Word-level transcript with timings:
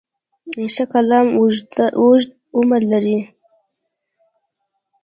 ښه 0.73 0.85
قلم 0.91 1.27
اوږد 1.39 2.29
عمر 2.57 2.81
لري. 2.91 3.19